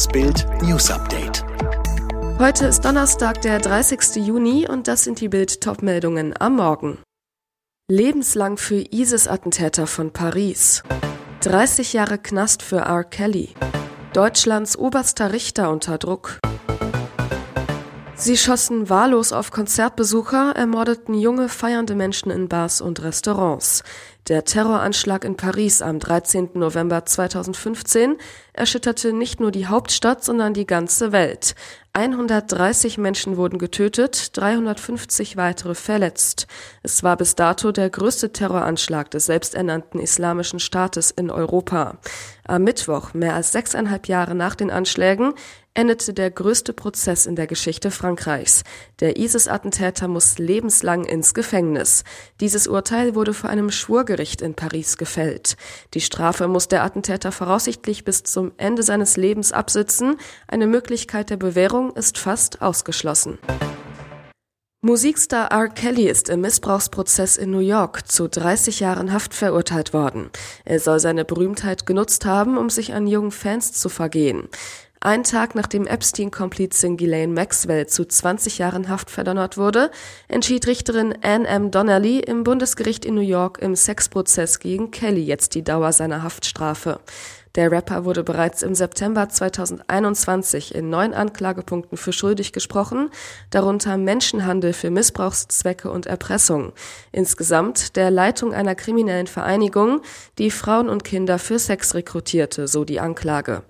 Das 0.00 0.08
Bild 0.08 0.46
News 0.62 0.90
Update. 0.90 1.44
Heute 2.38 2.64
ist 2.64 2.86
Donnerstag, 2.86 3.42
der 3.42 3.58
30. 3.58 4.26
Juni 4.26 4.66
und 4.66 4.88
das 4.88 5.04
sind 5.04 5.20
die 5.20 5.28
Bild 5.28 5.60
Topmeldungen 5.60 6.32
am 6.40 6.56
Morgen. 6.56 6.96
Lebenslang 7.86 8.56
für 8.56 8.76
ISIS-Attentäter 8.76 9.86
von 9.86 10.10
Paris. 10.10 10.82
30 11.42 11.92
Jahre 11.92 12.16
Knast 12.16 12.62
für 12.62 12.78
R. 12.78 13.04
Kelly. 13.04 13.50
Deutschlands 14.14 14.78
oberster 14.78 15.34
Richter 15.34 15.70
unter 15.70 15.98
Druck. 15.98 16.38
Sie 18.20 18.36
schossen 18.36 18.90
wahllos 18.90 19.32
auf 19.32 19.50
Konzertbesucher, 19.50 20.52
ermordeten 20.54 21.14
junge, 21.14 21.48
feiernde 21.48 21.94
Menschen 21.94 22.30
in 22.30 22.48
Bars 22.48 22.82
und 22.82 23.02
Restaurants. 23.02 23.82
Der 24.28 24.44
Terroranschlag 24.44 25.24
in 25.24 25.36
Paris 25.36 25.80
am 25.80 25.98
13. 25.98 26.50
November 26.52 27.06
2015 27.06 28.18
erschütterte 28.52 29.14
nicht 29.14 29.40
nur 29.40 29.50
die 29.50 29.66
Hauptstadt, 29.66 30.22
sondern 30.22 30.52
die 30.52 30.66
ganze 30.66 31.12
Welt. 31.12 31.54
130 31.94 32.98
Menschen 32.98 33.36
wurden 33.36 33.58
getötet, 33.58 34.36
350 34.36 35.36
weitere 35.36 35.74
verletzt. 35.74 36.46
Es 36.82 37.02
war 37.02 37.16
bis 37.16 37.34
dato 37.34 37.72
der 37.72 37.90
größte 37.90 38.32
Terroranschlag 38.32 39.10
des 39.10 39.26
selbsternannten 39.26 39.98
Islamischen 39.98 40.60
Staates 40.60 41.10
in 41.10 41.30
Europa. 41.30 41.98
Am 42.46 42.62
Mittwoch, 42.62 43.14
mehr 43.14 43.34
als 43.34 43.50
sechseinhalb 43.50 44.06
Jahre 44.06 44.34
nach 44.36 44.54
den 44.54 44.70
Anschlägen, 44.70 45.34
endete 45.74 46.12
der 46.12 46.30
größte 46.30 46.72
Prozess 46.72 47.26
in 47.26 47.36
der 47.36 47.46
Geschichte 47.46 47.90
Frankreichs. 47.90 48.64
Der 49.00 49.16
ISIS-Attentäter 49.16 50.08
muss 50.08 50.38
lebenslang 50.38 51.04
ins 51.04 51.34
Gefängnis. 51.34 52.04
Dieses 52.40 52.66
Urteil 52.66 53.14
wurde 53.14 53.34
vor 53.34 53.50
einem 53.50 53.70
Schwurgericht 53.70 54.42
in 54.42 54.54
Paris 54.54 54.96
gefällt. 54.96 55.56
Die 55.94 56.00
Strafe 56.00 56.48
muss 56.48 56.68
der 56.68 56.82
Attentäter 56.82 57.32
voraussichtlich 57.32 58.04
bis 58.04 58.24
zum 58.24 58.52
Ende 58.56 58.82
seines 58.82 59.16
Lebens 59.16 59.52
absitzen. 59.52 60.16
Eine 60.48 60.66
Möglichkeit 60.66 61.30
der 61.30 61.36
Bewährung 61.36 61.94
ist 61.94 62.18
fast 62.18 62.62
ausgeschlossen. 62.62 63.38
Musikstar 64.82 65.50
R. 65.52 65.68
Kelly 65.68 66.08
ist 66.08 66.30
im 66.30 66.40
Missbrauchsprozess 66.40 67.36
in 67.36 67.50
New 67.50 67.58
York 67.58 68.10
zu 68.10 68.28
30 68.28 68.80
Jahren 68.80 69.12
Haft 69.12 69.34
verurteilt 69.34 69.92
worden. 69.92 70.30
Er 70.64 70.80
soll 70.80 71.00
seine 71.00 71.26
Berühmtheit 71.26 71.84
genutzt 71.84 72.24
haben, 72.24 72.56
um 72.56 72.70
sich 72.70 72.94
an 72.94 73.06
jungen 73.06 73.30
Fans 73.30 73.74
zu 73.74 73.90
vergehen. 73.90 74.48
Ein 75.02 75.24
Tag 75.24 75.54
nachdem 75.54 75.86
Epstein-Komplizin 75.86 76.98
Ghislaine 76.98 77.32
Maxwell 77.32 77.86
zu 77.86 78.04
20 78.04 78.58
Jahren 78.58 78.90
Haft 78.90 79.10
verdonnert 79.10 79.56
wurde, 79.56 79.90
entschied 80.28 80.66
Richterin 80.66 81.14
Anne 81.22 81.48
M. 81.48 81.70
Donnelly 81.70 82.18
im 82.18 82.44
Bundesgericht 82.44 83.06
in 83.06 83.14
New 83.14 83.22
York 83.22 83.62
im 83.62 83.76
Sexprozess 83.76 84.58
gegen 84.58 84.90
Kelly 84.90 85.22
jetzt 85.22 85.54
die 85.54 85.64
Dauer 85.64 85.94
seiner 85.94 86.22
Haftstrafe. 86.22 87.00
Der 87.54 87.72
Rapper 87.72 88.04
wurde 88.04 88.22
bereits 88.22 88.62
im 88.62 88.74
September 88.74 89.26
2021 89.30 90.74
in 90.74 90.90
neun 90.90 91.14
Anklagepunkten 91.14 91.96
für 91.96 92.12
schuldig 92.12 92.52
gesprochen, 92.52 93.08
darunter 93.48 93.96
Menschenhandel 93.96 94.74
für 94.74 94.90
Missbrauchszwecke 94.90 95.90
und 95.90 96.04
Erpressung. 96.04 96.74
Insgesamt 97.10 97.96
der 97.96 98.10
Leitung 98.10 98.52
einer 98.52 98.74
kriminellen 98.74 99.28
Vereinigung, 99.28 100.02
die 100.36 100.50
Frauen 100.50 100.90
und 100.90 101.04
Kinder 101.04 101.38
für 101.38 101.58
Sex 101.58 101.94
rekrutierte, 101.94 102.68
so 102.68 102.84
die 102.84 103.00
Anklage. 103.00 103.62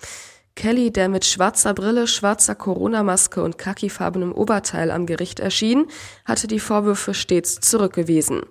Kelly, 0.61 0.91
der 0.91 1.09
mit 1.09 1.25
schwarzer 1.25 1.73
Brille, 1.73 2.07
schwarzer 2.07 2.55
Corona-Maske 2.55 3.43
und 3.43 3.57
khakifarbenem 3.57 4.31
Oberteil 4.31 4.91
am 4.91 5.07
Gericht 5.07 5.41
erschien, 5.41 5.87
hatte 6.27 6.49
die 6.49 6.61
Vorwürfe 6.61 7.15
stets 7.15 7.61
zurückgewiesen. 7.61 8.43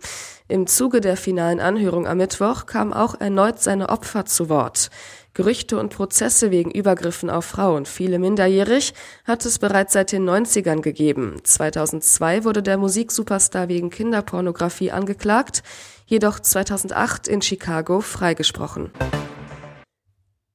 Im 0.48 0.66
Zuge 0.66 1.02
der 1.02 1.18
finalen 1.18 1.60
Anhörung 1.60 2.08
am 2.08 2.18
Mittwoch 2.18 2.66
kam 2.66 2.94
auch 2.94 3.22
erneut 3.22 3.62
seine 3.62 3.90
Opfer 3.90 4.26
zu 4.26 4.50
Wort. 4.50 4.90
Gerüchte 5.36 5.78
und 5.78 5.94
Prozesse 5.94 6.50
wegen 6.50 6.72
Übergriffen 6.72 7.30
auf 7.30 7.46
Frauen, 7.46 7.86
viele 7.86 8.18
minderjährig, 8.18 8.96
hat 9.26 9.46
es 9.46 9.60
bereits 9.60 9.94
seit 9.94 10.12
den 10.12 10.28
90ern 10.28 10.82
gegeben. 10.82 11.36
2002 11.44 12.44
wurde 12.44 12.64
der 12.64 12.80
Musiksuperstar 12.80 13.68
wegen 13.68 13.92
Kinderpornografie 13.92 14.90
angeklagt, 14.90 15.62
jedoch 16.08 16.40
2008 16.40 17.28
in 17.28 17.44
Chicago 17.44 18.02
freigesprochen. 18.02 18.90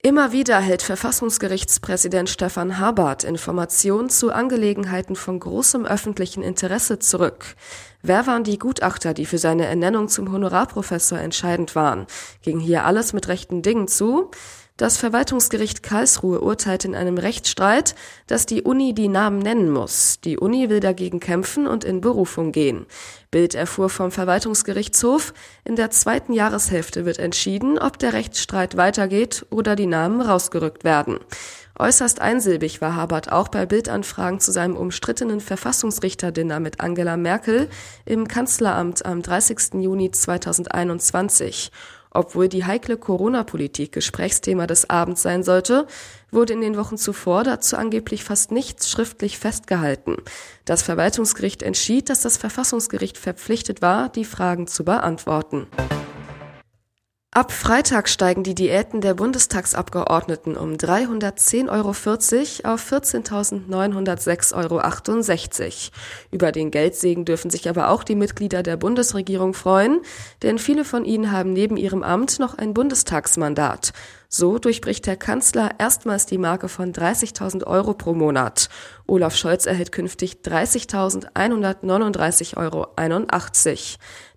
Immer 0.07 0.33
wieder 0.33 0.61
hält 0.61 0.83
Verfassungsgerichtspräsident 0.83 2.29
Stefan 2.29 2.79
Habart 2.79 3.25
Informationen 3.25 4.11
zu 4.11 4.31
Angelegenheiten 4.31 5.17
von 5.17 5.41
großem 5.41 5.87
öffentlichen 5.87 6.43
Interesse 6.43 6.99
zurück. 6.99 7.57
Wer 8.07 8.27
waren 8.27 8.45
die 8.45 8.59
Gutachter, 8.59 9.15
die 9.15 9.25
für 9.25 9.39
seine 9.39 9.65
Ernennung 9.65 10.09
zum 10.09 10.31
Honorarprofessor 10.31 11.19
entscheidend 11.19 11.75
waren? 11.75 12.07
Ging 12.43 12.61
hier 12.61 12.85
alles 12.85 13.15
mit 13.15 13.29
rechten 13.29 13.63
Dingen 13.63 13.89
zu? 13.89 14.31
Das 14.77 14.99
Verwaltungsgericht 14.99 15.83
Karlsruhe 15.83 16.43
urteilt 16.43 16.85
in 16.85 16.95
einem 16.95 17.17
Rechtsstreit, 17.17 17.95
dass 18.27 18.45
die 18.45 18.61
Uni 18.61 18.93
die 18.93 19.09
Namen 19.09 19.39
nennen 19.39 19.71
muss. 19.71 20.21
Die 20.21 20.37
Uni 20.37 20.69
will 20.69 20.81
dagegen 20.81 21.19
kämpfen 21.19 21.67
und 21.67 21.83
in 21.83 22.03
Berufung 22.03 22.53
gehen. 22.53 22.85
Bild 23.31 23.55
erfuhr 23.55 23.89
vom 23.89 24.11
Verwaltungsgerichtshof, 24.11 25.33
in 25.65 25.77
der 25.77 25.91
zweiten 25.91 26.35
Jahreshälfte 26.35 27.07
wird 27.07 27.19
entschieden, 27.19 27.79
ob 27.79 27.99
der 27.99 28.13
Rechtsstreit 28.13 28.77
weitergeht 28.77 29.47
oder 29.49 29.77
die 29.77 29.87
Namen 29.87 30.21
rausgerückt 30.21 30.85
werden. 30.85 31.21
Äußerst 31.77 32.21
einsilbig 32.21 32.81
war 32.81 32.95
Habert 32.95 33.33
auch 33.33 33.49
bei 33.49 33.67
Bildanfragen 33.67 34.39
zu 34.39 34.53
seinem 34.53 34.77
umstrittenen 34.77 35.41
Verfassungsrichterdinner 35.41 36.61
mit 36.61 36.81
Angela 36.81 37.17
Merkel 37.17 37.69
im 38.05 38.29
Kanzleramt 38.29 39.05
am 39.05 39.23
30. 39.23 39.75
Juni 39.75 40.13
2021. 40.13 41.73
Obwohl 42.17 42.49
die 42.49 42.65
heikle 42.65 42.97
Corona-Politik 42.97 43.91
Gesprächsthema 43.91 44.69
des 44.69 44.89
Abends 44.89 45.23
sein 45.23 45.43
sollte, 45.43 45.89
wurde 46.31 46.53
in 46.53 46.61
den 46.61 46.77
Wochen 46.77 46.97
zuvor 46.97 47.43
dazu 47.43 47.77
angeblich 47.77 48.23
fast 48.23 48.53
nichts 48.53 48.89
schriftlich 48.89 49.41
festgehalten. 49.41 50.19
Das 50.65 50.83
Verwaltungsgericht 50.83 51.65
entschied, 51.65 52.09
dass 52.09 52.21
das 52.21 52.37
Verfassungsgericht 52.37 53.19
verpflichtet 53.19 53.83
war, 53.83 54.11
die 54.11 54.25
Fragen 54.25 54.69
zu 54.69 54.85
beantworten. 54.85 55.67
Ab 57.37 57.51
Freitag 57.51 58.09
steigen 58.09 58.45
die 58.45 58.55
Diäten 58.55 59.01
der 59.01 59.15
Bundestagsabgeordneten 59.15 60.57
um 60.57 60.75
310,40 60.75 61.69
Euro 61.69 61.89
auf 61.89 61.99
14.906,68 62.93 64.55
Euro. 64.55 64.81
Über 66.31 66.53
den 66.53 66.71
Geldsegen 66.71 67.25
dürfen 67.25 67.51
sich 67.51 67.69
aber 67.69 67.89
auch 67.89 68.05
die 68.05 68.15
Mitglieder 68.15 68.63
der 68.63 68.77
Bundesregierung 68.77 69.53
freuen, 69.53 70.01
denn 70.45 70.61
viele 70.61 70.85
von 70.85 71.05
ihnen 71.05 71.33
haben 71.33 71.53
neben 71.53 71.77
ihrem 71.77 72.05
Amt 72.05 72.39
noch 72.39 72.57
ein 72.57 72.73
Bundestagsmandat. 72.73 73.93
So 74.29 74.59
durchbricht 74.59 75.07
der 75.07 75.17
Kanzler 75.17 75.71
erstmals 75.79 76.27
die 76.27 76.39
Marke 76.39 76.69
von 76.69 76.93
30.000 76.93 77.67
Euro 77.67 77.95
pro 77.95 78.15
Monat. 78.15 78.69
Olaf 79.07 79.37
Scholz 79.37 79.67
erhält 79.67 79.93
künftig 79.93 80.39
30.139,81 80.45 82.57
Euro. 82.57 82.89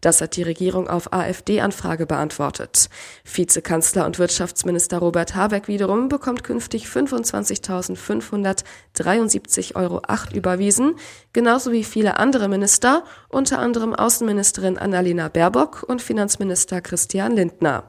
Das 0.01 0.21
hat 0.21 0.35
die 0.35 0.43
Regierung 0.43 0.87
auf 0.87 1.11
AfD-Anfrage 1.11 2.05
beantwortet. 2.05 2.91
Vizekanzler 3.23 4.05
und 4.05 4.19
Wirtschaftsminister 4.19 4.99
Robert 4.99 5.33
Habeck 5.35 5.67
wiederum 5.67 6.07
bekommt 6.07 6.43
künftig 6.43 6.85
25.573,08 6.85 9.75
Euro 9.75 10.03
überwiesen, 10.33 10.93
genauso 11.33 11.71
wie 11.71 11.83
viele 11.83 12.17
andere 12.17 12.47
Minister, 12.47 13.03
unter 13.29 13.57
anderem 13.59 13.95
Außenministerin 13.95 14.77
Annalena 14.77 15.29
Baerbock 15.29 15.83
und 15.87 15.99
Finanzminister 16.01 16.81
Christian 16.81 17.31
Lindner. 17.31 17.85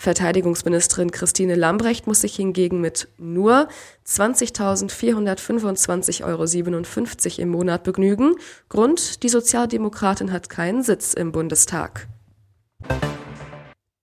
Verteidigungsministerin 0.00 1.10
Christine 1.10 1.56
Lambrecht 1.56 2.06
muss 2.06 2.22
sich 2.22 2.34
hingegen 2.34 2.80
mit 2.80 3.08
nur 3.18 3.68
20.425,57 4.06 6.24
Euro 6.24 6.46
im 7.42 7.50
Monat 7.50 7.84
begnügen. 7.84 8.36
Grund, 8.70 9.22
die 9.22 9.28
Sozialdemokratin 9.28 10.32
hat 10.32 10.48
keinen 10.48 10.82
Sitz 10.82 11.12
im 11.12 11.32
Bundestag. 11.32 12.08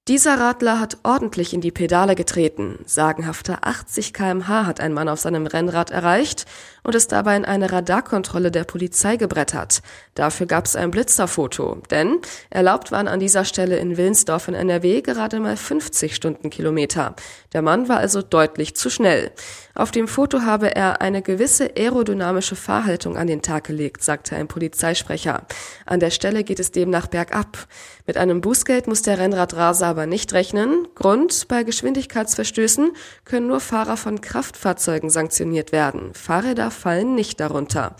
Dieser 0.07 0.39
Radler 0.39 0.79
hat 0.79 0.99
ordentlich 1.03 1.53
in 1.53 1.59
die 1.59 1.71
Pedale 1.71 2.15
getreten. 2.15 2.79
Sagenhafte 2.85 3.63
80 3.63 4.13
kmh 4.13 4.65
hat 4.65 4.79
ein 4.79 4.93
Mann 4.93 5.09
auf 5.09 5.19
seinem 5.19 5.45
Rennrad 5.47 5.91
erreicht 5.91 6.45
und 6.81 6.95
ist 6.95 7.11
dabei 7.11 7.35
in 7.35 7.43
eine 7.43 7.73
Radarkontrolle 7.73 8.49
der 8.49 8.63
Polizei 8.63 9.17
gebrettert. 9.17 9.81
Dafür 10.15 10.45
gab 10.45 10.63
es 10.63 10.77
ein 10.77 10.91
Blitzerfoto, 10.91 11.81
denn 11.91 12.19
erlaubt 12.49 12.93
waren 12.93 13.09
an 13.09 13.19
dieser 13.19 13.43
Stelle 13.43 13.75
in 13.75 13.97
Willensdorf 13.97 14.47
in 14.47 14.53
NRW 14.53 15.01
gerade 15.01 15.41
mal 15.41 15.57
50 15.57 16.15
Stundenkilometer. 16.15 17.13
Der 17.51 17.61
Mann 17.61 17.89
war 17.89 17.97
also 17.97 18.21
deutlich 18.21 18.77
zu 18.77 18.89
schnell. 18.89 19.33
Auf 19.75 19.91
dem 19.91 20.07
Foto 20.07 20.43
habe 20.43 20.73
er 20.73 21.01
eine 21.01 21.21
gewisse 21.21 21.75
aerodynamische 21.75 22.55
Fahrhaltung 22.55 23.17
an 23.17 23.27
den 23.27 23.41
Tag 23.41 23.65
gelegt, 23.65 24.01
sagte 24.01 24.37
ein 24.37 24.47
Polizeisprecher. 24.47 25.45
An 25.85 25.99
der 25.99 26.11
Stelle 26.11 26.45
geht 26.45 26.61
es 26.61 26.71
demnach 26.71 27.07
bergab. 27.07 27.67
Mit 28.05 28.15
einem 28.15 28.39
Bußgeld 28.39 28.87
muss 28.87 29.01
der 29.01 29.19
Rennradraser 29.19 29.96
aber 29.97 30.05
nicht 30.05 30.31
rechnen. 30.33 30.87
Grund, 30.93 31.47
bei 31.47 31.63
Geschwindigkeitsverstößen 31.63 32.91
können 33.25 33.47
nur 33.47 33.59
Fahrer 33.59 33.97
von 33.97 34.21
Kraftfahrzeugen 34.21 35.09
sanktioniert 35.09 35.71
werden. 35.71 36.13
Fahrräder 36.13 36.69
fallen 36.69 37.15
nicht 37.15 37.39
darunter. 37.39 37.95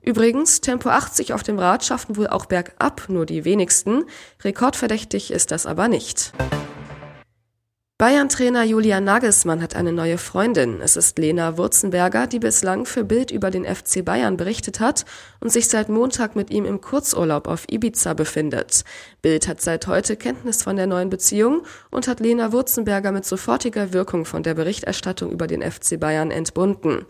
Übrigens, 0.00 0.62
Tempo 0.62 0.88
80 0.88 1.34
auf 1.34 1.42
dem 1.42 1.58
Rad 1.58 1.84
schaffen 1.84 2.16
wohl 2.16 2.28
auch 2.28 2.46
bergab 2.46 3.10
nur 3.10 3.26
die 3.26 3.44
wenigsten. 3.44 4.04
Rekordverdächtig 4.42 5.30
ist 5.30 5.50
das 5.50 5.66
aber 5.66 5.88
nicht. 5.88 6.32
Bayern-Trainer 7.96 8.64
Julian 8.64 9.04
Nagelsmann 9.04 9.62
hat 9.62 9.76
eine 9.76 9.92
neue 9.92 10.18
Freundin. 10.18 10.80
Es 10.80 10.96
ist 10.96 11.16
Lena 11.16 11.56
Wurzenberger, 11.56 12.26
die 12.26 12.40
bislang 12.40 12.86
für 12.86 13.04
Bild 13.04 13.30
über 13.30 13.52
den 13.52 13.64
FC 13.64 14.04
Bayern 14.04 14.36
berichtet 14.36 14.80
hat 14.80 15.04
und 15.38 15.50
sich 15.50 15.68
seit 15.68 15.88
Montag 15.88 16.34
mit 16.34 16.50
ihm 16.50 16.64
im 16.64 16.80
Kurzurlaub 16.80 17.46
auf 17.46 17.66
Ibiza 17.70 18.14
befindet. 18.14 18.82
Bild 19.22 19.46
hat 19.46 19.60
seit 19.60 19.86
heute 19.86 20.16
Kenntnis 20.16 20.64
von 20.64 20.74
der 20.74 20.88
neuen 20.88 21.08
Beziehung 21.08 21.62
und 21.92 22.08
hat 22.08 22.18
Lena 22.18 22.50
Wurzenberger 22.50 23.12
mit 23.12 23.26
sofortiger 23.26 23.92
Wirkung 23.92 24.24
von 24.24 24.42
der 24.42 24.54
Berichterstattung 24.54 25.30
über 25.30 25.46
den 25.46 25.62
FC 25.62 26.00
Bayern 26.00 26.32
entbunden. 26.32 27.06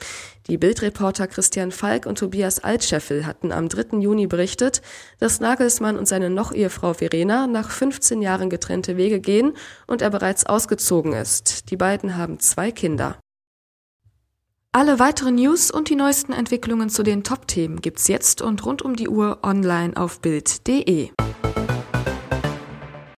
Die 0.47 0.59
Bildreporter 0.59 1.27
Christian 1.27 1.73
Falk 1.73 2.05
und 2.05 2.19
Tobias 2.19 2.63
Altscheffel 2.63 3.25
hatten 3.25 3.51
am 3.51 3.71
3. 3.71 3.99
Juni 3.99 4.27
berichtet, 4.27 4.83
dass 5.19 5.41
Nagelsmann 5.41 5.97
und 5.97 6.07
seine 6.07 6.29
Noch-Ehefrau 6.29 6.93
Verena 6.93 7.47
nach 7.47 7.71
15 7.71 8.21
Jahren 8.21 8.51
getrennte 8.51 8.99
Wege 8.99 9.21
gehen 9.21 9.55
und 9.87 10.03
er 10.03 10.11
bereits 10.11 10.45
ausgezogen 10.45 11.15
ist. 11.15 11.71
Die 11.71 11.77
beiden 11.79 12.19
haben 12.19 12.41
zwei 12.41 12.71
Kinder. 12.71 13.19
Alle 14.73 14.99
weiteren 14.99 15.37
News 15.37 15.71
und 15.71 15.89
die 15.89 15.95
neuesten 15.95 16.33
Entwicklungen 16.33 16.91
zu 16.91 17.05
den 17.05 17.25
Top-Themen 17.25 17.81
gibt's 17.81 18.09
jetzt 18.09 18.43
und 18.43 18.67
rund 18.67 18.83
um 18.83 18.97
die 18.97 19.09
Uhr 19.09 19.39
online 19.43 19.97
auf 19.97 20.21
Bild.de. 20.21 21.11